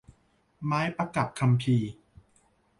[0.65, 1.91] ไม้ประกับคัมภีร์